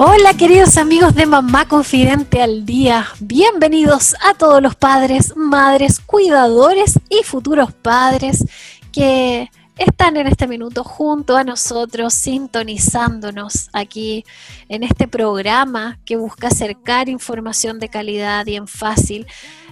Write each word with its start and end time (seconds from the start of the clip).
Hola 0.00 0.32
queridos 0.34 0.76
amigos 0.76 1.16
de 1.16 1.26
Mamá 1.26 1.66
Confidente 1.66 2.40
al 2.40 2.64
Día, 2.64 3.08
bienvenidos 3.18 4.14
a 4.24 4.32
todos 4.34 4.62
los 4.62 4.76
padres, 4.76 5.36
madres, 5.36 5.98
cuidadores 5.98 7.00
y 7.10 7.24
futuros 7.24 7.72
padres 7.72 8.44
que 8.92 9.50
están 9.76 10.16
en 10.16 10.28
este 10.28 10.46
minuto 10.46 10.84
junto 10.84 11.36
a 11.36 11.42
nosotros, 11.42 12.14
sintonizándonos 12.14 13.70
aquí 13.72 14.24
en 14.68 14.84
este 14.84 15.08
programa 15.08 15.98
que 16.04 16.16
busca 16.16 16.46
acercar 16.46 17.08
información 17.08 17.80
de 17.80 17.88
calidad 17.88 18.46
y 18.46 18.54
en 18.54 18.68
fácil 18.68 19.26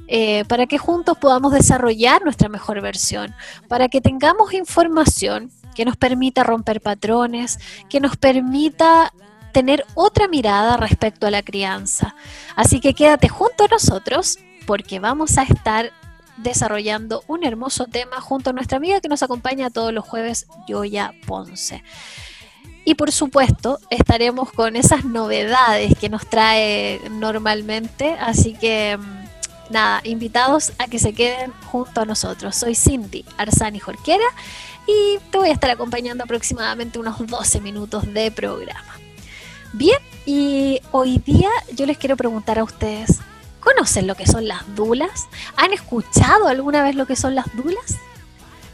eh, 0.08 0.44
para 0.46 0.66
que 0.66 0.76
juntos 0.76 1.16
podamos 1.18 1.52
desarrollar 1.52 2.24
nuestra 2.24 2.48
mejor 2.48 2.80
versión, 2.80 3.32
para 3.68 3.86
que 3.88 4.00
tengamos 4.00 4.52
información 4.54 5.52
que 5.76 5.84
nos 5.84 5.96
permita 5.96 6.42
romper 6.42 6.80
patrones, 6.80 7.60
que 7.88 8.00
nos 8.00 8.16
permita 8.16 9.12
tener 9.56 9.86
otra 9.94 10.28
mirada 10.28 10.76
respecto 10.76 11.26
a 11.26 11.30
la 11.30 11.40
crianza. 11.40 12.14
Así 12.56 12.78
que 12.78 12.92
quédate 12.92 13.30
junto 13.30 13.64
a 13.64 13.68
nosotros 13.68 14.38
porque 14.66 15.00
vamos 15.00 15.38
a 15.38 15.44
estar 15.44 15.92
desarrollando 16.36 17.24
un 17.26 17.42
hermoso 17.42 17.86
tema 17.86 18.20
junto 18.20 18.50
a 18.50 18.52
nuestra 18.52 18.76
amiga 18.76 19.00
que 19.00 19.08
nos 19.08 19.22
acompaña 19.22 19.70
todos 19.70 19.94
los 19.94 20.04
jueves, 20.04 20.46
Yoya 20.68 21.14
Ponce. 21.26 21.82
Y 22.84 22.96
por 22.96 23.10
supuesto, 23.12 23.78
estaremos 23.88 24.52
con 24.52 24.76
esas 24.76 25.06
novedades 25.06 25.94
que 25.98 26.10
nos 26.10 26.28
trae 26.28 27.00
normalmente, 27.12 28.14
así 28.20 28.52
que 28.52 28.98
mm, 28.98 29.72
nada, 29.72 30.02
invitados 30.04 30.74
a 30.76 30.86
que 30.86 30.98
se 30.98 31.14
queden 31.14 31.50
junto 31.72 32.02
a 32.02 32.04
nosotros. 32.04 32.56
Soy 32.56 32.74
Cindy 32.74 33.24
Arzani 33.38 33.78
Jorquera 33.78 34.28
y 34.86 35.16
te 35.30 35.38
voy 35.38 35.48
a 35.48 35.52
estar 35.54 35.70
acompañando 35.70 36.24
aproximadamente 36.24 36.98
unos 36.98 37.26
12 37.26 37.62
minutos 37.62 38.12
de 38.12 38.30
programa. 38.30 39.05
Bien, 39.76 39.98
y 40.24 40.80
hoy 40.90 41.18
día 41.18 41.50
yo 41.74 41.84
les 41.84 41.98
quiero 41.98 42.16
preguntar 42.16 42.58
a 42.58 42.64
ustedes, 42.64 43.18
¿conocen 43.60 44.06
lo 44.06 44.14
que 44.14 44.26
son 44.26 44.48
las 44.48 44.74
dulas? 44.74 45.28
¿Han 45.54 45.74
escuchado 45.74 46.48
alguna 46.48 46.82
vez 46.82 46.94
lo 46.94 47.04
que 47.04 47.14
son 47.14 47.34
las 47.34 47.54
dulas? 47.54 47.98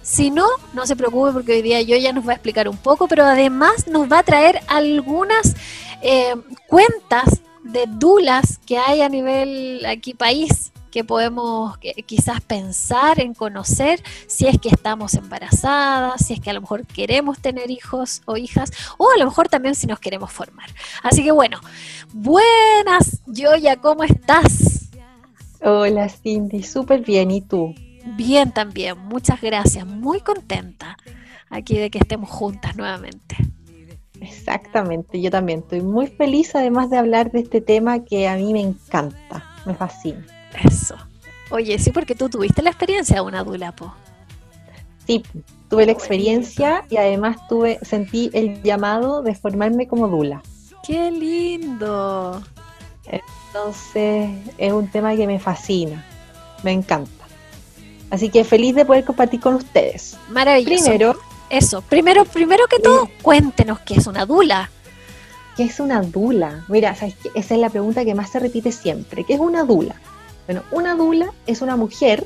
Si 0.02 0.30
no, 0.30 0.46
no 0.74 0.86
se 0.86 0.94
preocupe 0.94 1.32
porque 1.32 1.54
hoy 1.54 1.62
día 1.62 1.82
yo 1.82 1.96
ya 1.96 2.12
nos 2.12 2.24
va 2.24 2.30
a 2.30 2.34
explicar 2.34 2.68
un 2.68 2.76
poco, 2.76 3.08
pero 3.08 3.24
además 3.24 3.88
nos 3.88 4.10
va 4.10 4.20
a 4.20 4.22
traer 4.22 4.60
algunas 4.68 5.56
eh, 6.02 6.36
cuentas 6.68 7.40
de 7.64 7.86
dulas 7.88 8.60
que 8.64 8.78
hay 8.78 9.00
a 9.00 9.08
nivel 9.08 9.84
aquí 9.84 10.14
país 10.14 10.70
que 10.92 11.02
podemos 11.02 11.76
quizás 12.06 12.40
pensar 12.42 13.18
en 13.18 13.34
conocer 13.34 14.00
si 14.28 14.46
es 14.46 14.58
que 14.60 14.68
estamos 14.68 15.14
embarazadas, 15.14 16.24
si 16.24 16.34
es 16.34 16.40
que 16.40 16.50
a 16.50 16.52
lo 16.52 16.60
mejor 16.60 16.86
queremos 16.86 17.40
tener 17.40 17.70
hijos 17.70 18.20
o 18.26 18.36
hijas, 18.36 18.70
o 18.98 19.10
a 19.10 19.18
lo 19.18 19.24
mejor 19.24 19.48
también 19.48 19.74
si 19.74 19.86
nos 19.86 19.98
queremos 19.98 20.30
formar. 20.30 20.68
Así 21.02 21.24
que 21.24 21.32
bueno, 21.32 21.58
buenas, 22.12 23.22
Joya, 23.26 23.76
¿cómo 23.76 24.04
estás? 24.04 24.90
Hola 25.62 26.08
Cindy, 26.08 26.62
súper 26.62 27.00
bien, 27.00 27.30
¿y 27.30 27.40
tú? 27.40 27.74
Bien 28.04 28.52
también, 28.52 28.98
muchas 28.98 29.40
gracias, 29.40 29.86
muy 29.86 30.20
contenta 30.20 30.98
aquí 31.48 31.78
de 31.78 31.90
que 31.90 31.98
estemos 31.98 32.28
juntas 32.28 32.76
nuevamente. 32.76 33.36
Exactamente, 34.20 35.20
yo 35.20 35.30
también 35.30 35.60
estoy 35.60 35.80
muy 35.80 36.06
feliz 36.06 36.54
además 36.54 36.90
de 36.90 36.98
hablar 36.98 37.32
de 37.32 37.40
este 37.40 37.62
tema 37.62 38.04
que 38.04 38.28
a 38.28 38.36
mí 38.36 38.52
me 38.52 38.60
encanta, 38.60 39.42
me 39.64 39.74
fascina. 39.74 40.41
Eso. 40.64 40.96
Oye, 41.50 41.78
sí, 41.78 41.90
porque 41.90 42.14
tú 42.14 42.28
tuviste 42.28 42.62
la 42.62 42.70
experiencia 42.70 43.16
de 43.16 43.20
una 43.22 43.44
dulapo. 43.44 43.92
Sí, 45.06 45.22
tuve 45.68 45.86
la 45.86 45.92
experiencia 45.92 46.84
y 46.88 46.96
además 46.96 47.36
tuve, 47.48 47.78
sentí 47.82 48.30
el 48.32 48.62
llamado 48.62 49.22
de 49.22 49.34
formarme 49.34 49.88
como 49.88 50.08
dula. 50.08 50.42
¡Qué 50.86 51.10
lindo! 51.10 52.42
Entonces 53.04 54.30
es 54.58 54.72
un 54.72 54.88
tema 54.88 55.14
que 55.14 55.26
me 55.26 55.38
fascina, 55.38 56.04
me 56.62 56.72
encanta. 56.72 57.10
Así 58.10 58.30
que 58.30 58.44
feliz 58.44 58.74
de 58.74 58.84
poder 58.84 59.04
compartir 59.04 59.40
con 59.40 59.54
ustedes. 59.54 60.16
Maravilloso. 60.30 60.84
Primero, 60.84 61.16
eso, 61.50 61.82
primero, 61.82 62.24
primero 62.24 62.64
que 62.66 62.78
todo, 62.78 63.08
cuéntenos 63.22 63.80
qué 63.80 63.94
es 63.94 64.06
una 64.06 64.24
dula. 64.24 64.70
¿Qué 65.56 65.64
es 65.64 65.80
una 65.80 66.00
dula? 66.00 66.64
Mira, 66.68 66.96
esa 67.34 67.54
es 67.54 67.60
la 67.60 67.68
pregunta 67.68 68.04
que 68.04 68.14
más 68.14 68.30
se 68.30 68.38
repite 68.38 68.72
siempre. 68.72 69.24
¿Qué 69.24 69.34
es 69.34 69.40
una 69.40 69.64
dula? 69.64 69.96
Bueno, 70.46 70.62
una 70.70 70.94
dula 70.94 71.32
es 71.46 71.62
una 71.62 71.76
mujer 71.76 72.24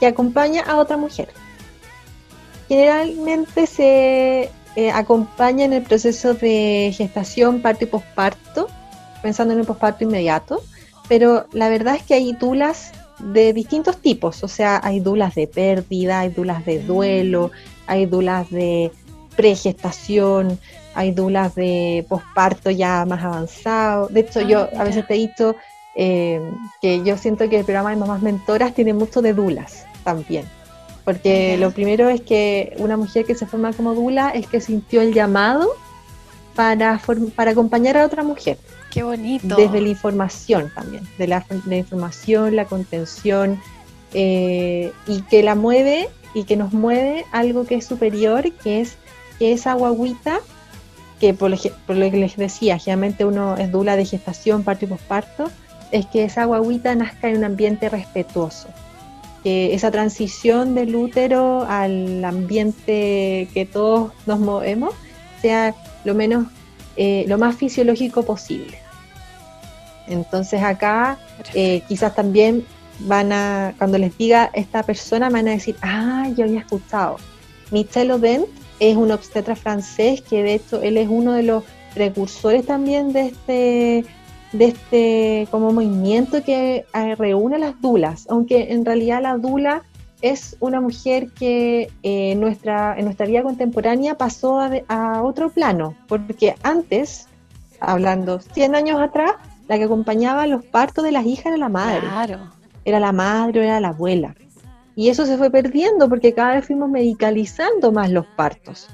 que 0.00 0.06
acompaña 0.06 0.62
a 0.62 0.76
otra 0.76 0.96
mujer. 0.96 1.28
Generalmente 2.68 3.66
se 3.66 4.50
eh, 4.76 4.90
acompaña 4.92 5.64
en 5.64 5.72
el 5.72 5.82
proceso 5.82 6.34
de 6.34 6.92
gestación, 6.96 7.62
parto 7.62 7.84
y 7.84 7.88
posparto, 7.88 8.68
pensando 9.22 9.54
en 9.54 9.60
el 9.60 9.66
posparto 9.66 10.04
inmediato, 10.04 10.62
pero 11.08 11.46
la 11.52 11.68
verdad 11.68 11.96
es 11.96 12.02
que 12.02 12.14
hay 12.14 12.32
dulas 12.32 12.92
de 13.18 13.52
distintos 13.52 13.96
tipos, 13.96 14.44
o 14.44 14.48
sea, 14.48 14.80
hay 14.84 15.00
dulas 15.00 15.34
de 15.34 15.46
pérdida, 15.46 16.20
hay 16.20 16.28
dulas 16.28 16.64
de 16.64 16.80
duelo, 16.80 17.50
hay 17.86 18.06
dulas 18.06 18.50
de 18.50 18.92
pregestación, 19.34 20.58
hay 20.94 21.12
dulas 21.12 21.54
de 21.54 22.04
posparto 22.08 22.70
ya 22.70 23.04
más 23.06 23.24
avanzado. 23.24 24.08
De 24.08 24.20
hecho, 24.20 24.40
yo 24.40 24.68
ah, 24.74 24.80
a 24.80 24.84
veces 24.84 25.06
te 25.06 25.14
he 25.14 25.18
dicho 25.18 25.56
eh, 26.00 26.40
que 26.80 27.02
yo 27.02 27.18
siento 27.18 27.48
que 27.48 27.58
el 27.58 27.64
programa 27.64 27.90
de 27.90 27.96
Mamás 27.96 28.22
Mentoras 28.22 28.72
tiene 28.72 28.94
mucho 28.94 29.20
de 29.20 29.32
dulas 29.34 29.84
también. 30.04 30.44
Porque 31.04 31.56
lo 31.58 31.72
primero 31.72 32.08
es 32.08 32.20
que 32.20 32.72
una 32.78 32.96
mujer 32.96 33.24
que 33.24 33.34
se 33.34 33.46
forma 33.46 33.72
como 33.72 33.94
dula 33.94 34.30
es 34.30 34.46
que 34.46 34.60
sintió 34.60 35.00
el 35.00 35.12
llamado 35.12 35.68
para, 36.54 37.00
para 37.34 37.50
acompañar 37.50 37.96
a 37.96 38.06
otra 38.06 38.22
mujer. 38.22 38.58
Qué 38.92 39.02
bonito. 39.02 39.56
Desde 39.56 39.80
la 39.80 39.88
información 39.88 40.70
también, 40.72 41.02
de 41.18 41.26
la, 41.26 41.44
información, 41.70 42.54
la 42.54 42.66
contención, 42.66 43.60
eh, 44.14 44.92
y 45.08 45.22
que 45.22 45.42
la 45.42 45.56
mueve 45.56 46.08
y 46.32 46.44
que 46.44 46.56
nos 46.56 46.72
mueve 46.72 47.24
algo 47.32 47.64
que 47.64 47.74
es 47.74 47.86
superior, 47.86 48.52
que 48.62 48.82
es 48.82 48.98
que 49.40 49.52
esa 49.52 49.74
guaguita, 49.74 50.38
que 51.18 51.34
por, 51.34 51.52
por 51.86 51.96
lo 51.96 52.08
que 52.08 52.18
les 52.18 52.36
decía, 52.36 52.78
generalmente 52.78 53.24
uno 53.24 53.56
es 53.56 53.72
dula 53.72 53.96
de 53.96 54.04
gestación, 54.04 54.62
parto 54.62 54.84
y 54.84 54.88
posparto, 54.88 55.50
es 55.92 56.06
que 56.06 56.24
esa 56.24 56.44
guaguita 56.44 56.94
nazca 56.94 57.28
en 57.28 57.38
un 57.38 57.44
ambiente 57.44 57.88
respetuoso. 57.88 58.68
Que 59.42 59.74
esa 59.74 59.90
transición 59.90 60.74
del 60.74 60.94
útero 60.94 61.64
al 61.68 62.24
ambiente 62.24 63.48
que 63.54 63.68
todos 63.70 64.12
nos 64.26 64.40
movemos 64.40 64.94
sea 65.40 65.74
lo 66.04 66.14
menos 66.14 66.46
eh, 66.96 67.24
lo 67.28 67.38
más 67.38 67.56
fisiológico 67.56 68.24
posible. 68.24 68.78
Entonces 70.08 70.62
acá 70.62 71.18
eh, 71.54 71.82
quizás 71.86 72.14
también 72.14 72.64
van 73.00 73.32
a, 73.32 73.74
cuando 73.78 73.98
les 73.98 74.16
diga 74.18 74.50
esta 74.52 74.82
persona, 74.82 75.30
van 75.30 75.46
a 75.48 75.52
decir, 75.52 75.76
ah, 75.82 76.28
yo 76.36 76.44
había 76.44 76.60
escuchado. 76.60 77.16
Michel 77.70 78.10
Audin 78.10 78.44
es 78.80 78.96
un 78.96 79.12
obstetra 79.12 79.54
francés 79.54 80.22
que 80.22 80.42
de 80.42 80.54
hecho 80.54 80.82
él 80.82 80.96
es 80.96 81.08
uno 81.08 81.32
de 81.32 81.42
los 81.42 81.64
precursores 81.94 82.66
también 82.66 83.12
de 83.12 83.26
este 83.26 84.04
de 84.52 84.64
este 84.66 85.48
como 85.50 85.72
movimiento 85.72 86.42
que 86.42 86.86
eh, 86.94 87.14
reúne 87.16 87.56
a 87.56 87.58
las 87.58 87.80
dulas, 87.80 88.26
aunque 88.30 88.72
en 88.72 88.84
realidad 88.84 89.22
la 89.22 89.36
dula 89.36 89.82
es 90.20 90.56
una 90.60 90.80
mujer 90.80 91.30
que 91.30 91.90
eh, 92.02 92.34
nuestra, 92.34 92.98
en 92.98 93.04
nuestra 93.04 93.26
vida 93.26 93.42
contemporánea 93.42 94.16
pasó 94.16 94.58
a, 94.60 95.22
otro 95.22 95.50
plano, 95.50 95.94
porque 96.08 96.56
antes, 96.62 97.28
hablando 97.80 98.40
100 98.40 98.74
años 98.74 99.00
atrás, 99.00 99.32
la 99.68 99.78
que 99.78 99.84
acompañaba 99.84 100.46
los 100.46 100.64
partos 100.64 101.04
de 101.04 101.12
las 101.12 101.24
hijas 101.24 101.46
era 101.46 101.56
la 101.56 101.68
madre. 101.68 102.06
Era 102.84 103.00
la 103.00 103.12
madre 103.12 103.60
o 103.60 103.62
era 103.62 103.80
la 103.80 103.88
abuela. 103.88 104.34
Y 104.96 105.10
eso 105.10 105.26
se 105.26 105.36
fue 105.36 105.50
perdiendo 105.50 106.08
porque 106.08 106.34
cada 106.34 106.54
vez 106.54 106.66
fuimos 106.66 106.90
medicalizando 106.90 107.92
más 107.92 108.10
los 108.10 108.26
partos. 108.26 108.88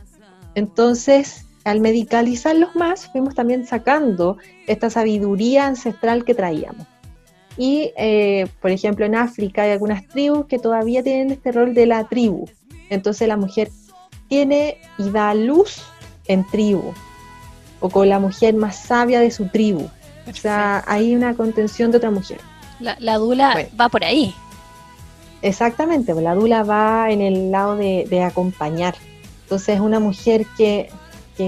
Entonces, 0.54 1.46
al 1.64 1.80
medicalizarlos 1.80 2.76
más, 2.76 3.06
fuimos 3.08 3.34
también 3.34 3.66
sacando 3.66 4.38
esta 4.66 4.90
sabiduría 4.90 5.66
ancestral 5.66 6.24
que 6.24 6.34
traíamos. 6.34 6.86
Y, 7.56 7.92
eh, 7.96 8.48
por 8.60 8.70
ejemplo, 8.70 9.06
en 9.06 9.14
África 9.14 9.62
hay 9.62 9.70
algunas 9.70 10.06
tribus 10.08 10.46
que 10.46 10.58
todavía 10.58 11.02
tienen 11.02 11.30
este 11.30 11.52
rol 11.52 11.72
de 11.72 11.86
la 11.86 12.04
tribu. 12.04 12.46
Entonces 12.90 13.28
la 13.28 13.36
mujer 13.36 13.70
tiene 14.28 14.78
y 14.98 15.10
da 15.10 15.34
luz 15.34 15.82
en 16.26 16.46
tribu, 16.46 16.92
o 17.80 17.88
con 17.88 18.08
la 18.08 18.18
mujer 18.18 18.54
más 18.54 18.76
sabia 18.76 19.20
de 19.20 19.30
su 19.30 19.48
tribu. 19.48 19.88
O 20.28 20.34
sea, 20.34 20.82
hay 20.86 21.14
una 21.14 21.34
contención 21.34 21.90
de 21.90 21.98
otra 21.98 22.10
mujer. 22.10 22.40
La, 22.80 23.16
dula 23.16 23.66
va 23.78 23.88
por 23.88 24.04
ahí. 24.04 24.34
Exactamente, 25.42 26.12
pues, 26.12 26.24
la 26.24 26.34
dula 26.34 26.62
va 26.62 27.10
en 27.10 27.20
el 27.20 27.50
lado 27.50 27.76
de, 27.76 28.22
acompañar. 28.22 28.94
Entonces 29.42 29.76
es 29.76 29.80
una 29.80 30.00
mujer 30.00 30.46
que, 30.56 30.90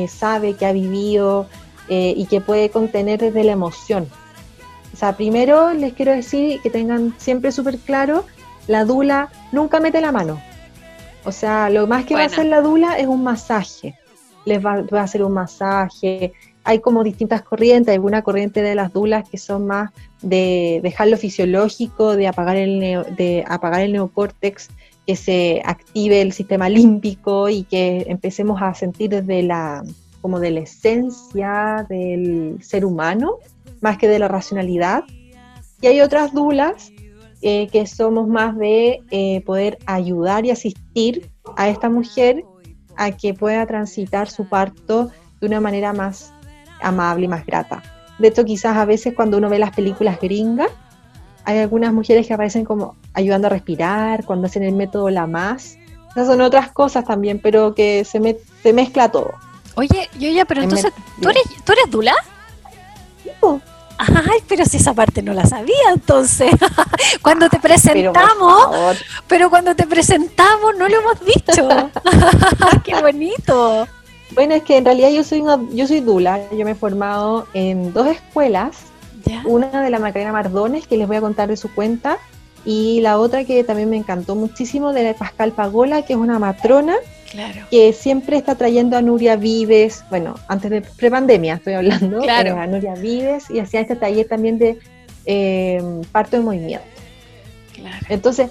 sabe, 0.08 0.54
que 0.54 0.66
ha 0.66 0.72
vivido 0.72 1.46
eh, 1.88 2.14
y 2.16 2.26
que 2.26 2.40
puede 2.40 2.70
contener 2.70 3.20
desde 3.20 3.44
la 3.44 3.52
emoción. 3.52 4.08
O 4.92 4.96
sea, 4.96 5.16
primero 5.16 5.72
les 5.74 5.92
quiero 5.92 6.12
decir 6.12 6.60
que 6.62 6.70
tengan 6.70 7.14
siempre 7.18 7.52
súper 7.52 7.78
claro, 7.78 8.24
la 8.66 8.84
dula 8.84 9.30
nunca 9.52 9.78
mete 9.80 10.00
la 10.00 10.12
mano. 10.12 10.40
O 11.24 11.32
sea, 11.32 11.70
lo 11.70 11.86
más 11.86 12.04
que 12.04 12.14
va 12.14 12.22
a 12.22 12.26
hacer 12.26 12.46
la 12.46 12.62
dula 12.62 12.96
es 12.96 13.06
un 13.06 13.22
masaje. 13.22 13.94
Les 14.44 14.64
va, 14.64 14.84
a 14.90 15.02
hacer 15.02 15.24
un 15.24 15.32
masaje. 15.32 16.32
Hay 16.62 16.78
como 16.78 17.02
distintas 17.02 17.42
corrientes, 17.42 17.92
hay 17.92 17.98
una 17.98 18.22
corriente 18.22 18.62
de 18.62 18.74
las 18.74 18.92
dulas 18.92 19.28
que 19.28 19.36
son 19.36 19.66
más 19.66 19.90
de 20.22 20.80
dejar 20.82 21.08
lo 21.08 21.16
fisiológico, 21.16 22.16
de 22.16 22.28
apagar 22.28 22.56
el, 22.56 22.80
de 23.16 23.44
apagar 23.46 23.82
el 23.82 23.92
neocórtex, 23.92 24.68
que 25.06 25.16
se 25.16 25.62
active 25.64 26.20
el 26.20 26.32
sistema 26.32 26.68
límpico 26.68 27.48
y 27.48 27.62
que 27.64 28.04
empecemos 28.08 28.60
a 28.60 28.74
sentir 28.74 29.10
desde 29.10 29.42
la, 29.42 29.84
como 30.20 30.40
de 30.40 30.50
la 30.50 30.60
esencia 30.60 31.86
del 31.88 32.58
ser 32.62 32.84
humano, 32.84 33.36
más 33.80 33.98
que 33.98 34.08
de 34.08 34.18
la 34.18 34.28
racionalidad. 34.28 35.04
Y 35.80 35.86
hay 35.86 36.00
otras 36.00 36.32
dulas 36.32 36.90
eh, 37.42 37.68
que 37.68 37.86
somos 37.86 38.26
más 38.26 38.56
de 38.56 39.00
eh, 39.10 39.42
poder 39.42 39.78
ayudar 39.86 40.44
y 40.44 40.50
asistir 40.50 41.30
a 41.56 41.68
esta 41.68 41.88
mujer 41.88 42.44
a 42.96 43.12
que 43.12 43.34
pueda 43.34 43.64
transitar 43.66 44.28
su 44.28 44.48
parto 44.48 45.10
de 45.40 45.46
una 45.46 45.60
manera 45.60 45.92
más 45.92 46.32
amable 46.80 47.26
y 47.26 47.28
más 47.28 47.44
grata. 47.46 47.82
De 48.18 48.28
hecho, 48.28 48.44
quizás 48.44 48.76
a 48.76 48.86
veces 48.86 49.14
cuando 49.14 49.36
uno 49.36 49.50
ve 49.50 49.58
las 49.58 49.72
películas 49.72 50.18
gringas, 50.20 50.70
hay 51.46 51.58
algunas 51.60 51.92
mujeres 51.92 52.26
que 52.26 52.34
aparecen 52.34 52.64
como 52.64 52.96
ayudando 53.14 53.46
a 53.46 53.50
respirar, 53.50 54.24
cuando 54.24 54.48
hacen 54.48 54.64
el 54.64 54.74
método 54.74 55.08
La 55.08 55.26
Más. 55.26 55.78
Esas 56.10 56.26
son 56.26 56.40
otras 56.40 56.72
cosas 56.72 57.04
también, 57.04 57.40
pero 57.42 57.74
que 57.74 58.04
se, 58.04 58.38
se 58.62 58.72
mezcla 58.72 59.10
todo. 59.10 59.32
Oye, 59.76 60.10
yo 60.18 60.28
ya, 60.30 60.44
pero 60.44 60.62
entonces, 60.62 60.92
¿tú 61.20 61.28
eres, 61.28 61.44
¿tú 61.64 61.72
eres 61.72 61.90
Dula? 61.90 62.14
Ay, 63.98 64.40
pero 64.46 64.64
si 64.64 64.76
esa 64.76 64.92
parte 64.92 65.22
no 65.22 65.32
la 65.32 65.46
sabía, 65.46 65.92
entonces. 65.92 66.50
cuando 67.22 67.48
te 67.48 67.58
presentamos, 67.58 68.98
pero, 69.26 69.48
cuando 69.48 69.74
te 69.74 69.86
presentamos 69.86 70.76
no 70.76 70.88
lo 70.88 71.00
hemos 71.00 71.20
dicho. 71.20 71.68
Qué 72.84 73.00
bonito. 73.00 73.86
Bueno, 74.32 74.54
es 74.54 74.64
que 74.64 74.78
en 74.78 74.84
realidad 74.84 75.10
yo 75.10 75.22
soy 75.22 75.42
yo 75.72 75.86
soy 75.86 76.00
Dula, 76.00 76.40
yo 76.50 76.64
me 76.64 76.72
he 76.72 76.74
formado 76.74 77.46
en 77.54 77.92
dos 77.92 78.08
escuelas, 78.08 78.76
una 79.44 79.82
de 79.82 79.90
la 79.90 79.98
Macarena 79.98 80.32
Mardones, 80.32 80.86
que 80.86 80.96
les 80.96 81.06
voy 81.06 81.16
a 81.16 81.20
contar 81.20 81.48
de 81.48 81.56
su 81.56 81.72
cuenta, 81.74 82.18
y 82.64 83.00
la 83.00 83.18
otra 83.18 83.44
que 83.44 83.62
también 83.64 83.88
me 83.88 83.96
encantó 83.96 84.34
muchísimo, 84.34 84.92
de 84.92 85.04
la 85.04 85.14
Pascal 85.14 85.52
Pagola, 85.52 86.02
que 86.02 86.14
es 86.14 86.18
una 86.18 86.38
matrona, 86.38 86.96
que 87.70 87.92
siempre 87.92 88.36
está 88.36 88.54
trayendo 88.54 88.96
a 88.96 89.02
Nuria 89.02 89.36
Vives, 89.36 90.04
bueno, 90.10 90.34
antes 90.48 90.70
de 90.70 90.80
prepandemia 90.80 91.54
estoy 91.54 91.74
hablando, 91.74 92.20
claro. 92.20 92.58
a 92.58 92.66
Nuria 92.66 92.94
Vives, 92.94 93.50
y 93.50 93.60
hacía 93.60 93.80
este 93.80 93.96
taller 93.96 94.26
también 94.26 94.58
de 94.58 94.78
eh, 95.26 95.82
parto 96.12 96.36
de 96.36 96.42
movimiento. 96.42 96.86
Entonces, 98.08 98.50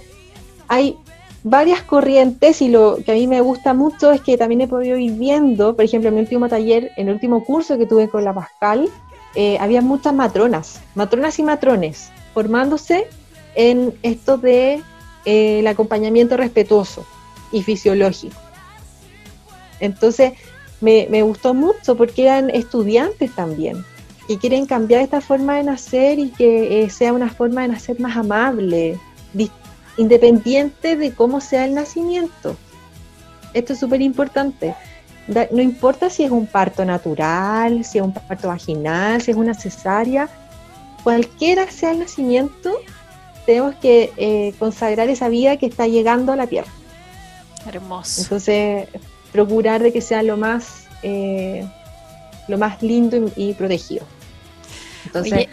hay 0.68 0.98
varias 1.44 1.81
corrientes 1.83 2.62
y 2.62 2.69
lo 2.69 2.98
que 3.06 3.12
a 3.12 3.16
mí 3.16 3.28
me 3.28 3.39
gusta 3.42 3.74
mucho 3.74 4.12
es 4.12 4.21
que 4.21 4.38
también 4.38 4.62
he 4.62 4.68
podido 4.68 4.98
ir 4.98 5.13
viendo, 5.13 5.75
por 5.75 5.86
ejemplo, 5.86 6.10
en 6.10 6.16
mi 6.16 6.21
último 6.21 6.50
taller, 6.50 6.92
en 6.98 7.07
el 7.07 7.13
último 7.13 7.44
curso 7.44 7.78
que 7.78 7.86
tuve 7.86 8.10
con 8.10 8.24
la 8.24 8.33
Pascal, 8.33 8.89
eh, 9.36 9.58
había 9.60 9.82
muchas 9.82 10.14
matronas, 10.14 10.80
matronas 10.96 11.38
y 11.40 11.44
matrones, 11.44 12.10
formándose 12.34 13.08
en 13.56 13.94
esto 14.02 14.38
de 14.38 14.82
eh, 15.26 15.60
el 15.60 15.68
acompañamiento 15.68 16.38
respetuoso 16.38 17.06
y 17.52 17.62
fisiológico. 17.62 18.36
Entonces, 19.80 20.34
me, 20.80 21.08
me, 21.10 21.22
gustó 21.22 21.54
mucho 21.54 21.98
porque 21.98 22.24
eran 22.24 22.50
estudiantes 22.50 23.34
también, 23.36 23.84
que 24.28 24.38
quieren 24.38 24.66
cambiar 24.66 25.02
esta 25.02 25.22
forma 25.22 25.58
de 25.58 25.64
nacer 25.64 26.18
y 26.20 26.30
que 26.30 26.84
eh, 26.84 26.90
sea 26.90 27.14
una 27.14 27.30
forma 27.30 27.64
de 27.64 27.70
nacer 27.70 28.00
más 28.00 28.16
amable, 28.16 28.98
independiente 29.98 30.96
de 30.96 31.14
cómo 31.14 31.42
sea 31.42 31.66
el 31.66 31.74
nacimiento. 31.74 32.56
Esto 33.54 33.74
es 33.74 33.80
súper 33.80 34.02
importante. 34.02 34.76
No 35.27 35.62
importa 35.62 36.10
si 36.10 36.24
es 36.24 36.31
un 36.31 36.45
parto 36.45 36.86
natural, 36.86 37.83
si 37.83 37.98
es 37.98 38.04
un 38.04 38.13
parto 38.13 38.48
vaginal, 38.48 39.22
si 39.22 39.31
es 39.31 39.38
una 39.38 39.56
cesárea, 39.56 40.30
cualquiera 41.04 41.69
sea 41.72 41.92
el 41.92 42.00
nacimiento, 42.00 42.80
tenemos 43.45 43.75
que 43.75 44.12
eh, 44.18 44.54
consagrar 44.60 45.10
esa 45.10 45.30
vida 45.30 45.57
que 45.57 45.66
está 45.66 45.88
llegando 45.88 46.31
a 46.31 46.36
la 46.36 46.48
tierra. 46.48 46.72
Hermoso. 47.66 48.22
Entonces, 48.22 48.88
procurar 49.31 49.81
de 49.81 49.92
que 49.92 50.01
sea 50.01 50.22
lo 50.22 50.38
más, 50.38 50.86
eh, 51.01 51.68
lo 52.48 52.57
más 52.57 52.81
lindo 52.83 53.31
y, 53.36 53.54
protegido. 53.54 54.06
Entonces, 55.06 55.48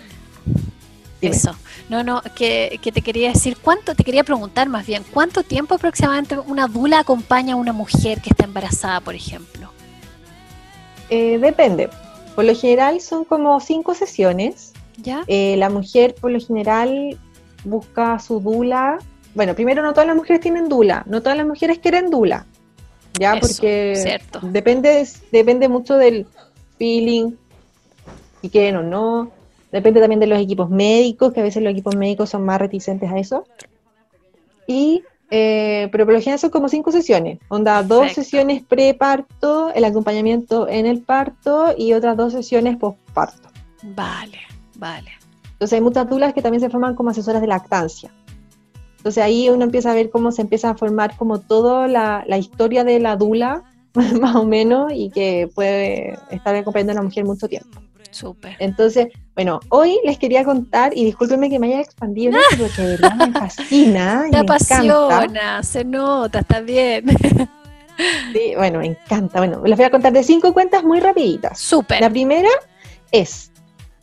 eso. 1.22 1.56
No, 1.88 2.02
no, 2.02 2.22
que, 2.34 2.78
te 2.82 3.02
quería 3.02 3.30
decir, 3.30 3.56
¿cuánto, 3.60 3.94
te 3.94 4.04
quería 4.04 4.24
preguntar 4.24 4.69
más 4.69 4.86
bien, 4.86 5.04
¿cuánto 5.12 5.42
tiempo 5.42 5.74
aproximadamente 5.74 6.38
una 6.38 6.66
dula 6.66 7.00
acompaña 7.00 7.54
a 7.54 7.56
una 7.56 7.72
mujer 7.72 8.20
que 8.20 8.30
está 8.30 8.44
embarazada, 8.44 9.00
por 9.00 9.14
ejemplo? 9.14 9.70
Eh, 11.10 11.38
depende. 11.38 11.90
Por 12.34 12.44
lo 12.44 12.54
general 12.54 13.00
son 13.00 13.24
como 13.24 13.58
cinco 13.60 13.94
sesiones. 13.94 14.72
¿Ya? 14.96 15.24
Eh, 15.26 15.56
la 15.56 15.70
mujer, 15.70 16.14
por 16.14 16.30
lo 16.30 16.40
general, 16.40 17.19
busca 17.64 18.18
su 18.18 18.40
dula. 18.40 18.98
Bueno, 19.34 19.54
primero, 19.54 19.82
no 19.82 19.92
todas 19.92 20.06
las 20.06 20.16
mujeres 20.16 20.40
tienen 20.40 20.68
dula, 20.68 21.02
no 21.06 21.20
todas 21.20 21.36
las 21.36 21.46
mujeres 21.46 21.78
quieren 21.78 22.10
dula. 22.10 22.46
¿Ya? 23.18 23.38
Porque 23.40 24.20
depende, 24.42 25.06
depende 25.30 25.68
mucho 25.68 25.96
del 25.96 26.26
feeling, 26.78 27.32
si 28.40 28.48
quieren 28.48 28.76
o 28.76 28.82
no 28.82 29.41
Depende 29.72 30.00
también 30.00 30.20
de 30.20 30.26
los 30.26 30.38
equipos 30.38 30.69
médicos, 30.69 31.32
que 31.32 31.40
a 31.40 31.42
veces 31.42 31.62
los 31.62 31.72
equipos 31.72 31.96
médicos 31.96 32.28
son 32.28 32.44
más 32.44 32.60
reticentes 32.60 33.10
a 33.10 33.19
eso. 33.19 33.44
Y, 34.66 35.02
eh, 35.30 35.88
pero 35.90 36.04
por 36.04 36.12
lo 36.12 36.20
general 36.20 36.38
son 36.38 36.50
como 36.50 36.69
cinco 36.69 36.92
sesiones. 36.92 37.38
Onda, 37.48 37.82
dos 37.82 38.12
sesiones 38.12 38.62
pre-parto, 38.62 39.72
el 39.74 39.84
acompañamiento 39.84 40.69
en 40.69 40.84
el 40.84 41.00
parto 41.00 41.74
y 41.76 41.94
otras 41.94 42.19
dos 42.19 42.34
sesiones 42.34 42.76
post-parto. 42.76 43.48
Vale, 43.82 44.38
vale. 44.76 45.10
Entonces 45.52 45.72
hay 45.72 45.80
muchas 45.80 46.08
dulas 46.08 46.34
que 46.34 46.42
también 46.42 46.61
se 46.61 46.68
forman 46.68 46.94
como 46.94 47.11
asesoras 47.11 47.40
de 47.40 47.47
lactancia. 47.47 48.11
Entonces 48.99 49.25
ahí 49.25 49.49
uno 49.49 49.64
empieza 49.64 49.90
a 49.90 49.94
ver 49.94 50.11
cómo 50.11 50.32
se 50.32 50.42
empieza 50.42 50.70
a 50.70 50.75
formar 50.76 51.16
como 51.16 51.40
toda 51.40 51.88
la, 51.88 52.25
la 52.28 52.37
historia 52.37 52.85
de 52.85 53.00
la 53.00 53.16
dula, 53.16 53.64
más 54.20 54.37
o 54.37 54.44
menos, 54.44 54.92
y 54.94 55.08
que 55.11 55.49
puede 55.54 56.18
estar 56.30 56.54
acompañando 56.54 56.92
a 56.92 56.94
una 56.97 57.04
mujer 57.04 57.25
mucho 57.25 57.49
tiempo. 57.49 57.80
Súper. 58.11 58.56
Entonces, 58.58 59.08
bueno, 59.34 59.60
hoy 59.70 59.98
les 60.04 60.18
quería 60.18 60.44
contar, 60.44 60.96
y 60.96 61.04
discúlpenme 61.04 61.48
que 61.48 61.58
me 61.58 61.68
haya 61.68 61.80
expandido 61.80 62.38
porque 62.58 62.82
de 62.82 62.88
verdad 62.96 63.14
me 63.16 63.32
fascina. 63.38 64.26
Te 64.30 64.36
apasiona, 64.36 65.62
se 65.62 65.84
nota, 65.84 66.40
está 66.40 66.60
bien. 66.60 67.06
Sí, 68.32 68.54
bueno, 68.56 68.80
me 68.80 68.86
encanta. 68.86 69.38
Bueno, 69.38 69.62
les 69.64 69.76
voy 69.76 69.86
a 69.86 69.90
contar 69.90 70.12
de 70.12 70.22
cinco 70.22 70.52
cuentas 70.52 70.82
muy 70.84 71.00
rapiditas. 71.00 71.58
Súper. 71.58 72.00
La 72.00 72.10
primera 72.10 72.48
es 73.10 73.52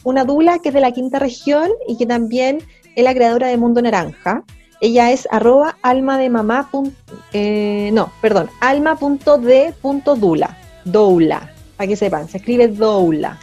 una 0.03 0.23
dula 0.23 0.59
que 0.59 0.69
es 0.69 0.73
de 0.73 0.81
la 0.81 0.91
quinta 0.91 1.19
región 1.19 1.69
y 1.87 1.97
que 1.97 2.05
también 2.05 2.59
es 2.95 3.03
la 3.03 3.13
creadora 3.13 3.47
de 3.47 3.57
Mundo 3.57 3.81
Naranja. 3.81 4.43
Ella 4.81 5.11
es 5.11 5.27
arroba 5.31 5.77
alma 5.81 6.17
de 6.17 6.29
mamá. 6.29 6.69
Eh, 7.33 7.89
no, 7.93 8.11
perdón, 8.21 8.49
alma.d.dula. 8.61 10.57
Doula, 10.85 11.51
para 11.75 11.87
que 11.87 11.95
sepan, 11.95 12.29
se 12.29 12.37
escribe 12.37 12.67
doula. 12.69 13.37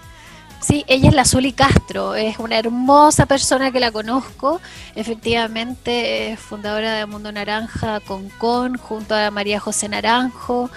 Sí, 0.61 0.85
ella 0.89 1.09
es 1.09 1.15
la 1.15 1.25
Zuli 1.25 1.53
Castro, 1.53 2.15
es 2.15 2.39
una 2.39 2.59
hermosa 2.59 3.27
persona 3.27 3.71
que 3.71 3.79
la 3.79 3.93
conozco, 3.93 4.61
efectivamente 4.95 6.33
es 6.33 6.41
fundadora 6.41 6.95
de 6.95 7.07
Mundo 7.07 7.31
Naranja 7.31 8.01
con 8.01 8.29
Con, 8.31 8.77
junto 8.77 9.15
a 9.15 9.31
María 9.31 9.61
José 9.61 9.89
Naranjo. 9.89 10.71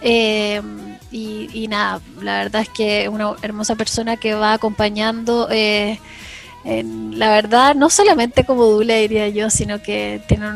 Eh, 0.00 0.62
y, 1.10 1.66
nada, 1.68 2.00
la 2.20 2.38
verdad 2.38 2.62
es 2.62 2.68
que 2.68 3.04
es 3.04 3.08
una 3.08 3.34
hermosa 3.42 3.74
persona 3.76 4.16
que 4.16 4.34
va 4.34 4.52
acompañando, 4.52 5.48
eh, 5.50 5.98
la 6.64 7.30
verdad, 7.30 7.74
no 7.76 7.88
solamente 7.90 8.44
como 8.44 8.64
Dula 8.64 8.96
diría 8.96 9.28
yo, 9.28 9.50
sino 9.50 9.80
que 9.80 10.20
tiene 10.26 10.48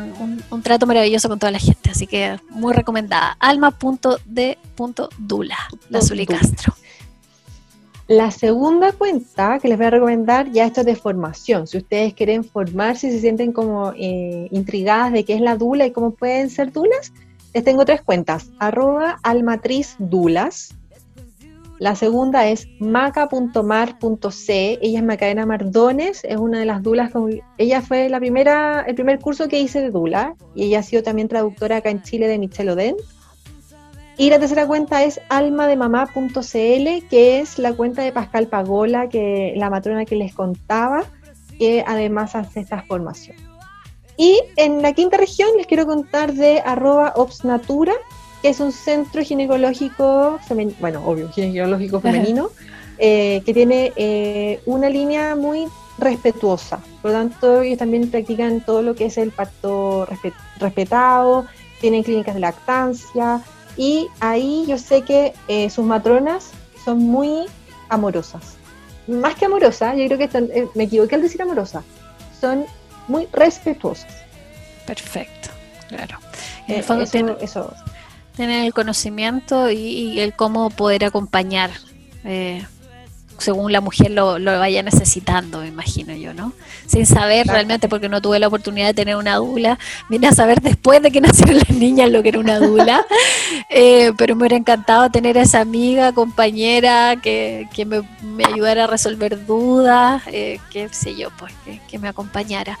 un, 0.49 0.61
trato 0.61 0.85
maravilloso 0.85 1.29
con 1.29 1.39
toda 1.39 1.51
la 1.51 1.59
gente, 1.59 1.89
así 1.89 2.05
que 2.05 2.37
muy 2.49 2.73
recomendada. 2.73 3.37
Alma.d.dula, 3.39 4.57
la 5.89 6.01
Zuli 6.01 6.25
Castro. 6.25 6.75
La 8.11 8.29
segunda 8.29 8.91
cuenta 8.91 9.57
que 9.59 9.69
les 9.69 9.77
voy 9.77 9.87
a 9.87 9.91
recomendar 9.91 10.51
ya 10.51 10.65
esto 10.65 10.81
es 10.81 10.85
de 10.85 10.97
formación. 10.97 11.65
Si 11.65 11.77
ustedes 11.77 12.13
quieren 12.13 12.43
formarse 12.43 13.07
y 13.07 13.11
se 13.11 13.21
sienten 13.21 13.53
como 13.53 13.93
eh, 13.95 14.49
intrigadas 14.51 15.13
de 15.13 15.23
qué 15.23 15.35
es 15.35 15.39
la 15.39 15.55
dula 15.55 15.85
y 15.85 15.91
cómo 15.91 16.11
pueden 16.11 16.49
ser 16.49 16.73
dulas, 16.73 17.13
les 17.53 17.63
tengo 17.63 17.85
tres 17.85 18.01
cuentas. 18.01 18.51
Arroba 18.59 19.17
almatriz 19.23 19.95
dulas. 19.97 20.75
La 21.79 21.95
segunda 21.95 22.49
es 22.49 22.67
maca.mar.c. 22.81 24.49
Ella 24.81 24.99
es 24.99 25.05
Macarena 25.05 25.45
Mardones, 25.45 26.25
es 26.25 26.35
una 26.35 26.59
de 26.59 26.65
las 26.65 26.83
dulas. 26.83 27.13
ella 27.57 27.81
fue 27.81 28.09
la 28.09 28.19
primera, 28.19 28.81
el 28.81 28.95
primer 28.95 29.19
curso 29.19 29.47
que 29.47 29.61
hice 29.61 29.79
de 29.79 29.89
dula 29.89 30.35
y 30.53 30.65
ella 30.65 30.79
ha 30.79 30.83
sido 30.83 31.01
también 31.01 31.29
traductora 31.29 31.77
acá 31.77 31.89
en 31.89 32.01
Chile 32.01 32.27
de 32.27 32.39
Michelle 32.39 32.71
Oden. 32.71 32.97
Y 34.21 34.29
la 34.29 34.37
tercera 34.37 34.67
cuenta 34.67 35.03
es 35.03 35.19
almademamá.cl, 35.29 37.07
que 37.09 37.39
es 37.39 37.57
la 37.57 37.73
cuenta 37.73 38.03
de 38.03 38.11
Pascal 38.11 38.45
Pagola, 38.45 39.09
que 39.09 39.55
la 39.55 39.71
matrona 39.71 40.05
que 40.05 40.15
les 40.15 40.31
contaba, 40.31 41.05
que 41.57 41.83
además 41.87 42.35
hace 42.35 42.59
esta 42.59 42.83
formación. 42.83 43.35
Y 44.17 44.39
en 44.57 44.83
la 44.83 44.93
quinta 44.93 45.17
región 45.17 45.49
les 45.57 45.65
quiero 45.65 45.87
contar 45.87 46.33
de 46.33 46.61
arroba 46.63 47.13
obsnatura, 47.15 47.93
que 48.43 48.49
es 48.49 48.59
un 48.59 48.71
centro 48.71 49.23
ginecológico 49.23 50.37
femenino, 50.47 50.77
bueno, 50.79 51.03
obvio, 51.03 51.27
ginecológico 51.31 51.99
femenino, 51.99 52.51
eh, 52.99 53.41
que 53.43 53.55
tiene 53.55 53.91
eh, 53.95 54.59
una 54.67 54.87
línea 54.91 55.35
muy 55.35 55.65
respetuosa. 55.97 56.79
Por 57.01 57.09
lo 57.09 57.17
tanto, 57.17 57.61
ellos 57.63 57.79
también 57.79 58.11
practican 58.11 58.61
todo 58.61 58.83
lo 58.83 58.93
que 58.93 59.05
es 59.05 59.17
el 59.17 59.31
parto 59.31 60.07
respetado, 60.59 61.47
tienen 61.79 62.03
clínicas 62.03 62.35
de 62.35 62.41
lactancia, 62.41 63.41
y 63.77 64.07
ahí 64.19 64.65
yo 64.67 64.77
sé 64.77 65.03
que 65.03 65.33
eh, 65.47 65.69
sus 65.69 65.85
matronas 65.85 66.51
son 66.83 66.99
muy 66.99 67.45
amorosas. 67.89 68.57
Más 69.07 69.35
que 69.35 69.45
amorosas, 69.45 69.95
yo 69.97 70.05
creo 70.05 70.17
que 70.17 70.25
están, 70.25 70.49
me 70.75 70.83
equivoqué 70.83 71.15
al 71.15 71.21
decir 71.21 71.41
amorosa, 71.41 71.83
son 72.39 72.65
muy 73.07 73.27
respetuosas. 73.33 74.11
Perfecto, 74.85 75.49
claro. 75.87 76.17
En 76.67 76.75
el 76.77 76.83
fondo 76.83 77.03
eso, 77.41 77.73
tener 78.35 78.65
el 78.65 78.73
conocimiento 78.73 79.69
y, 79.69 80.19
el 80.19 80.33
cómo 80.33 80.69
poder 80.69 81.05
acompañar 81.05 81.71
eh, 82.23 82.65
según 83.41 83.71
la 83.71 83.81
mujer 83.81 84.11
lo, 84.11 84.39
vaya 84.39 84.83
necesitando, 84.83 85.59
me 85.59 85.67
imagino 85.67 86.13
yo, 86.15 86.33
¿no? 86.33 86.53
Sin 86.85 87.05
saber 87.05 87.47
realmente, 87.47 87.89
porque 87.89 88.09
no 88.09 88.21
tuve 88.21 88.39
la 88.39 88.47
oportunidad 88.47 88.87
de 88.87 88.93
tener 88.93 89.15
una 89.15 89.35
dula, 89.35 89.79
vine 90.09 90.27
a 90.27 90.31
saber 90.31 90.61
después 90.61 91.01
de 91.01 91.11
que 91.11 91.21
nacieron 91.21 91.57
las 91.57 91.69
niñas 91.69 92.09
lo 92.11 92.23
que 92.23 92.29
era 92.29 92.39
una 92.39 92.59
dula, 92.59 93.05
eh, 93.69 94.13
pero 94.17 94.35
me 94.35 94.41
hubiera 94.41 94.57
encantado 94.57 95.09
tener 95.09 95.37
a 95.37 95.41
esa 95.41 95.61
amiga, 95.61 96.13
compañera, 96.13 97.15
que, 97.21 97.67
me, 97.85 98.45
ayudara 98.45 98.85
a 98.85 98.87
resolver 98.87 99.45
dudas, 99.45 100.21
eh, 100.27 100.59
que 100.71 100.89
sé 100.89 101.15
yo, 101.15 101.29
pues, 101.37 101.53
que, 101.89 101.99
me 101.99 102.07
acompañara. 102.07 102.79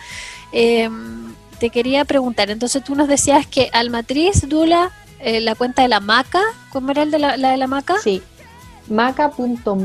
Em, 0.51 1.33
te 1.59 1.69
quería 1.69 2.05
preguntar, 2.05 2.49
entonces 2.49 2.83
tú 2.83 2.95
nos 2.95 3.07
decías 3.07 3.45
que 3.45 3.69
al 3.71 3.91
matriz 3.91 4.47
Dula 4.49 4.91
eh, 5.19 5.39
la 5.39 5.53
cuenta 5.53 5.83
de 5.83 5.87
la 5.87 5.99
maca, 5.99 6.41
¿cómo 6.71 6.89
era 6.89 7.03
el 7.03 7.11
de 7.11 7.19
la, 7.19 7.37
de 7.37 7.57
la 7.57 7.67
maca? 7.67 7.99
Sí, 7.99 8.23
maca.mar.c. 8.91 9.77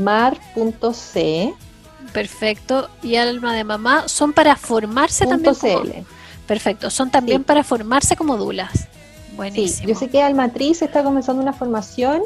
Perfecto. 2.13 2.89
Y 3.01 3.15
alma 3.15 3.53
de 3.53 3.63
mamá, 3.63 4.07
¿son 4.07 4.33
para 4.33 4.55
formarse 4.55 5.25
también? 5.25 6.05
Perfecto, 6.45 6.89
son 6.89 7.09
también 7.11 7.43
para 7.43 7.63
formarse 7.63 8.15
como 8.15 8.37
dulas. 8.37 8.87
Buenísimo. 9.35 9.87
yo 9.87 9.95
sé 9.95 10.09
que 10.09 10.23
Almatriz 10.23 10.81
está 10.81 11.03
comenzando 11.03 11.43
una 11.43 11.53
formación 11.53 12.23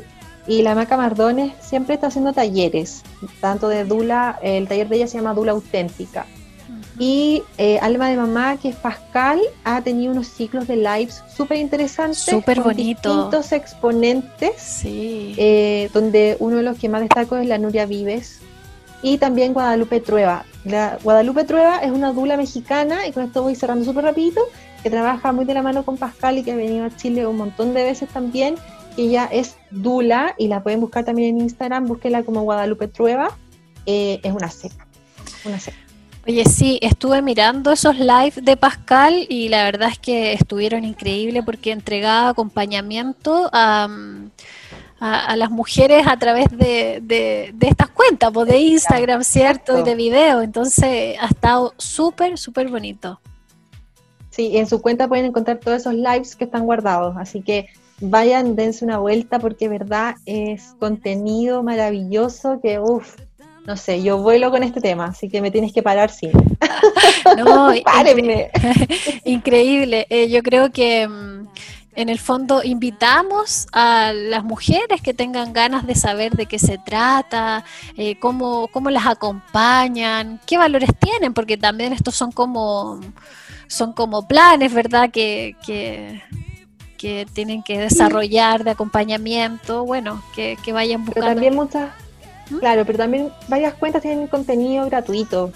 y 0.47 0.61
la 0.61 0.75
Maca 0.75 0.95
Mardones 0.95 1.53
siempre 1.59 1.95
está 1.95 2.07
haciendo 2.07 2.31
talleres, 2.33 3.03
tanto 3.41 3.67
de 3.67 3.83
Dula, 3.83 4.39
el 4.41 4.67
taller 4.67 4.87
de 4.87 4.95
ella 4.95 5.07
se 5.07 5.17
llama 5.17 5.33
Dula 5.33 5.51
Auténtica. 5.51 6.25
Y 7.01 7.41
eh, 7.57 7.79
Alma 7.79 8.09
de 8.09 8.15
Mamá, 8.15 8.57
que 8.57 8.69
es 8.69 8.75
Pascal, 8.75 9.41
ha 9.63 9.81
tenido 9.81 10.11
unos 10.11 10.27
ciclos 10.27 10.67
de 10.67 10.75
lives 10.75 11.23
súper 11.35 11.57
interesantes. 11.57 12.19
Súper 12.19 12.61
bonito. 12.61 13.11
Distintos 13.11 13.51
exponentes. 13.53 14.61
Sí. 14.61 15.33
Eh, 15.35 15.89
donde 15.95 16.37
uno 16.37 16.57
de 16.57 16.61
los 16.61 16.77
que 16.77 16.89
más 16.89 17.01
destaco 17.01 17.37
es 17.37 17.47
la 17.47 17.57
Nuria 17.57 17.87
Vives. 17.87 18.41
Y 19.01 19.17
también 19.17 19.51
Guadalupe 19.51 19.99
Trueba. 19.99 20.45
La, 20.63 20.99
Guadalupe 21.01 21.43
Trueba 21.43 21.79
es 21.79 21.89
una 21.89 22.13
dula 22.13 22.37
mexicana, 22.37 23.07
y 23.07 23.11
con 23.13 23.23
esto 23.23 23.41
voy 23.41 23.55
cerrando 23.55 23.83
súper 23.83 24.03
rapidito, 24.03 24.41
que 24.83 24.91
trabaja 24.91 25.31
muy 25.31 25.45
de 25.45 25.55
la 25.55 25.63
mano 25.63 25.83
con 25.83 25.97
Pascal 25.97 26.37
y 26.37 26.43
que 26.43 26.51
ha 26.51 26.55
venido 26.55 26.85
a 26.85 26.95
Chile 26.95 27.25
un 27.25 27.37
montón 27.37 27.73
de 27.73 27.83
veces 27.83 28.09
también. 28.09 28.57
Ella 28.95 29.27
es 29.31 29.55
dula 29.71 30.35
y 30.37 30.49
la 30.49 30.61
pueden 30.61 30.79
buscar 30.79 31.03
también 31.03 31.35
en 31.35 31.41
Instagram, 31.41 31.87
búsquela 31.87 32.21
como 32.21 32.43
Guadalupe 32.43 32.87
Trueba. 32.87 33.35
Eh, 33.87 34.19
es 34.21 34.31
una 34.31 34.51
seca. 34.51 34.85
Una 35.45 35.59
seca. 35.59 35.77
Oye, 36.27 36.45
sí, 36.45 36.77
estuve 36.83 37.23
mirando 37.23 37.71
esos 37.71 37.97
live 37.97 38.33
de 38.43 38.55
Pascal 38.55 39.25
y 39.27 39.49
la 39.49 39.63
verdad 39.63 39.89
es 39.91 39.97
que 39.97 40.33
estuvieron 40.33 40.83
increíbles 40.83 41.43
porque 41.43 41.71
entregaba 41.71 42.29
acompañamiento 42.29 43.49
a, 43.51 43.87
las 45.35 45.49
mujeres 45.49 46.05
a 46.05 46.15
través 46.17 46.45
de, 46.55 47.51
estas 47.59 47.89
cuentas, 47.89 48.29
pues, 48.31 48.47
de 48.47 48.59
Instagram, 48.59 49.23
¿cierto? 49.23 49.79
Y 49.79 49.83
de 49.83 49.95
video. 49.95 50.43
Entonces 50.43 51.17
ha 51.19 51.25
estado 51.25 51.73
súper, 51.77 52.37
súper 52.37 52.69
bonito. 52.69 53.19
Sí, 54.29 54.55
en 54.57 54.67
su 54.67 54.79
cuenta 54.79 55.07
pueden 55.07 55.25
encontrar 55.25 55.57
todos 55.57 55.81
esos 55.81 55.95
lives 55.95 56.35
que 56.35 56.43
están 56.43 56.65
guardados. 56.65 57.15
Así 57.17 57.41
que 57.41 57.69
vayan, 57.99 58.55
dense 58.55 58.85
una 58.85 58.99
vuelta 58.99 59.39
porque, 59.39 59.67
verdad, 59.67 60.15
es 60.27 60.75
contenido 60.77 61.63
maravilloso 61.63 62.59
que, 62.61 62.79
uff, 62.79 63.15
no 63.65 63.77
sé, 63.77 64.01
yo 64.01 64.17
vuelo 64.17 64.49
con 64.49 64.63
este 64.63 64.81
tema, 64.81 65.05
así 65.05 65.29
que 65.29 65.41
me 65.41 65.51
tienes 65.51 65.71
que 65.71 65.83
parar, 65.83 66.09
sí. 66.09 66.31
No, 67.37 67.71
párenme. 67.85 68.49
Increíble. 69.25 70.07
Eh, 70.09 70.29
yo 70.29 70.41
creo 70.41 70.71
que 70.71 71.07
mm, 71.07 71.47
en 71.95 72.09
el 72.09 72.19
fondo 72.19 72.63
invitamos 72.63 73.67
a 73.71 74.13
las 74.13 74.43
mujeres 74.43 75.01
que 75.01 75.13
tengan 75.13 75.53
ganas 75.53 75.85
de 75.85 75.93
saber 75.93 76.35
de 76.35 76.47
qué 76.47 76.57
se 76.57 76.79
trata, 76.79 77.63
eh, 77.97 78.17
cómo, 78.19 78.67
cómo 78.69 78.89
las 78.89 79.05
acompañan, 79.05 80.39
qué 80.47 80.57
valores 80.57 80.89
tienen, 80.99 81.33
porque 81.33 81.57
también 81.57 81.93
estos 81.93 82.15
son 82.15 82.31
como, 82.31 82.99
son 83.67 83.93
como 83.93 84.27
planes, 84.27 84.73
¿verdad? 84.73 85.11
Que, 85.11 85.55
que, 85.63 86.23
que 86.97 87.27
tienen 87.31 87.61
que 87.61 87.77
desarrollar 87.77 88.63
de 88.63 88.71
acompañamiento, 88.71 89.85
bueno, 89.85 90.23
que, 90.35 90.57
que 90.63 90.73
vayan 90.73 91.05
buscando. 91.05 91.27
Pero 91.27 91.35
también 91.35 91.55
muchas 91.55 91.91
Claro, 92.59 92.85
pero 92.85 92.97
también 92.97 93.29
varias 93.47 93.73
cuentas 93.73 94.01
tienen 94.01 94.27
contenido 94.27 94.85
gratuito. 94.85 95.51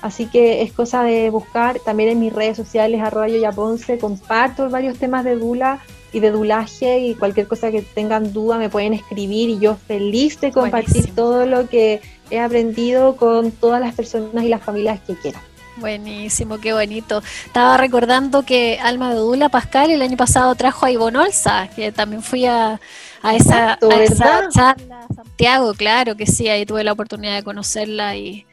Así 0.00 0.26
que 0.26 0.62
es 0.62 0.72
cosa 0.72 1.02
de 1.02 1.28
buscar 1.30 1.80
también 1.80 2.10
en 2.10 2.20
mis 2.20 2.32
redes 2.32 2.56
sociales, 2.56 3.00
arroba 3.00 3.28
yo 3.28 3.50
Ponce, 3.52 3.98
comparto 3.98 4.70
varios 4.70 4.96
temas 4.98 5.24
de 5.24 5.34
Dula 5.34 5.80
y 6.12 6.20
de 6.20 6.30
Dulaje 6.30 7.00
y 7.00 7.14
cualquier 7.14 7.48
cosa 7.48 7.70
que 7.70 7.82
tengan 7.82 8.32
duda 8.32 8.58
me 8.58 8.70
pueden 8.70 8.94
escribir 8.94 9.50
y 9.50 9.58
yo 9.58 9.74
feliz 9.74 10.40
de 10.40 10.52
compartir 10.52 11.14
todo 11.14 11.46
lo 11.46 11.68
que 11.68 12.00
he 12.30 12.38
aprendido 12.38 13.16
con 13.16 13.50
todas 13.50 13.80
las 13.80 13.94
personas 13.94 14.44
y 14.44 14.48
las 14.48 14.62
familias 14.62 15.00
que 15.00 15.16
quieran. 15.16 15.42
Buenísimo, 15.78 16.58
qué 16.58 16.72
bonito. 16.72 17.22
Estaba 17.46 17.76
recordando 17.76 18.42
que 18.42 18.78
Alma 18.82 19.10
de 19.10 19.20
Dula 19.20 19.48
Pascal 19.48 19.90
el 19.90 20.02
año 20.02 20.16
pasado 20.16 20.54
trajo 20.54 20.86
a 20.86 20.90
Ivonne 20.90 21.18
Olsa, 21.18 21.68
que 21.74 21.92
también 21.92 22.22
fui 22.22 22.46
a, 22.46 22.80
a 23.22 23.36
esa, 23.36 23.78
charla 24.50 25.06
Santiago, 25.14 25.74
claro 25.74 26.16
que 26.16 26.26
sí, 26.26 26.48
ahí 26.48 26.66
tuve 26.66 26.82
la 26.82 26.92
oportunidad 26.92 27.36
de 27.36 27.42
conocerla 27.44 28.16
y, 28.16 28.44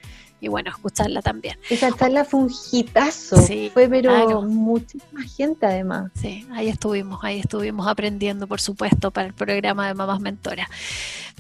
bueno, 0.48 0.70
escucharla 0.70 1.22
también. 1.22 1.58
Esa 1.70 1.92
charla 1.92 2.24
fue 2.24 2.42
un 2.42 2.52
hitazo, 2.72 3.38
fue 3.38 3.88
pero 3.90 4.42
muchísima 4.44 5.24
gente 5.24 5.66
además. 5.66 6.12
Sí, 6.14 6.46
ahí 6.52 6.70
estuvimos, 6.70 7.24
ahí 7.24 7.40
estuvimos 7.40 7.88
aprendiendo, 7.88 8.48
por 8.48 8.62
supuesto, 8.62 9.12
para 9.12 9.28
el 9.28 9.34
programa 9.34 9.88
de 9.88 9.94
Mamás 9.94 10.20
Mentoras. 10.20 10.68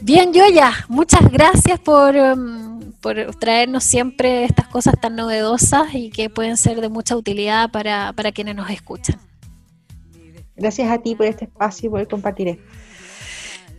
Bien, 0.01 0.33
Yoya, 0.33 0.71
muchas 0.87 1.31
gracias 1.31 1.79
por, 1.79 2.15
um, 2.15 2.91
por 3.01 3.35
traernos 3.35 3.83
siempre 3.83 4.43
estas 4.43 4.67
cosas 4.67 4.95
tan 4.99 5.15
novedosas 5.15 5.93
y 5.93 6.09
que 6.09 6.29
pueden 6.29 6.57
ser 6.57 6.81
de 6.81 6.89
mucha 6.89 7.15
utilidad 7.15 7.71
para, 7.71 8.11
para 8.13 8.31
quienes 8.31 8.55
nos 8.55 8.69
escuchan. 8.69 9.19
Gracias 10.55 10.89
a 10.89 10.97
ti 10.97 11.15
por 11.15 11.25
este 11.25 11.45
espacio 11.45 11.87
y 11.87 11.89
por 11.91 12.07
compartir 12.07 12.47
esto. 12.47 12.63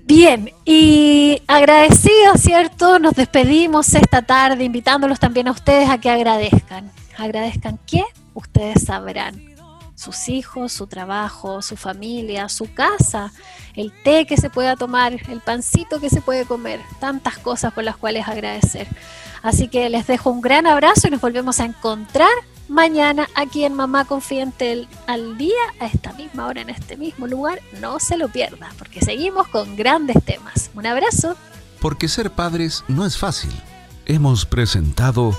Bien, 0.06 0.52
y 0.64 1.42
agradecidos, 1.48 2.40
¿cierto? 2.40 3.00
Nos 3.00 3.14
despedimos 3.14 3.92
esta 3.92 4.22
tarde 4.22 4.62
invitándolos 4.62 5.18
también 5.18 5.48
a 5.48 5.50
ustedes 5.50 5.90
a 5.90 5.98
que 5.98 6.08
agradezcan. 6.08 6.92
¿Agradezcan 7.18 7.80
qué? 7.88 8.04
Ustedes 8.32 8.84
sabrán. 8.84 9.42
Sus 9.96 10.28
hijos, 10.28 10.72
su 10.72 10.86
trabajo, 10.86 11.60
su 11.60 11.76
familia, 11.76 12.48
su 12.48 12.72
casa, 12.72 13.32
el 13.74 13.90
té 14.04 14.26
que 14.26 14.36
se 14.36 14.48
pueda 14.48 14.76
tomar, 14.76 15.12
el 15.12 15.40
pancito 15.40 15.98
que 15.98 16.08
se 16.08 16.20
puede 16.20 16.44
comer, 16.44 16.78
tantas 17.00 17.38
cosas 17.38 17.72
por 17.72 17.82
las 17.82 17.96
cuales 17.96 18.28
agradecer. 18.28 18.86
Así 19.42 19.66
que 19.66 19.90
les 19.90 20.06
dejo 20.06 20.30
un 20.30 20.40
gran 20.40 20.68
abrazo 20.68 21.08
y 21.08 21.10
nos 21.10 21.20
volvemos 21.20 21.58
a 21.58 21.64
encontrar 21.64 22.30
mañana 22.68 23.28
aquí 23.34 23.64
en 23.64 23.74
Mamá 23.74 24.04
Confidente 24.04 24.86
al 25.06 25.38
día, 25.38 25.54
a 25.80 25.86
esta 25.86 26.12
misma 26.12 26.46
hora, 26.46 26.60
en 26.60 26.70
este 26.70 26.96
mismo 26.96 27.26
lugar. 27.26 27.60
No 27.80 27.98
se 27.98 28.16
lo 28.16 28.28
pierda, 28.28 28.72
porque 28.78 29.00
seguimos 29.00 29.48
con 29.48 29.76
grandes 29.76 30.22
temas. 30.24 30.70
Un 30.74 30.86
abrazo. 30.86 31.36
Porque 31.80 32.08
ser 32.08 32.30
padres 32.30 32.84
no 32.88 33.06
es 33.06 33.18
fácil. 33.18 33.52
Hemos 34.06 34.46
presentado 34.46 35.36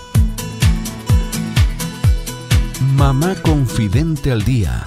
Mamá 2.96 3.36
Confidente 3.42 4.32
al 4.32 4.44
día 4.44 4.86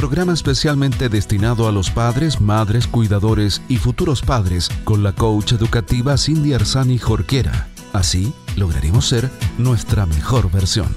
programa 0.00 0.32
especialmente 0.32 1.10
destinado 1.10 1.68
a 1.68 1.72
los 1.72 1.90
padres, 1.90 2.40
madres, 2.40 2.86
cuidadores 2.86 3.60
y 3.68 3.76
futuros 3.76 4.22
padres 4.22 4.70
con 4.84 5.02
la 5.02 5.12
coach 5.12 5.52
educativa 5.52 6.16
Cindy 6.16 6.54
Arzani 6.54 6.96
Jorquera. 6.96 7.68
Así 7.92 8.32
lograremos 8.56 9.06
ser 9.06 9.30
nuestra 9.58 10.06
mejor 10.06 10.50
versión. 10.50 10.88